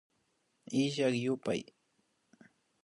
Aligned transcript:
Illak 0.81 1.13
yupay 1.23 1.61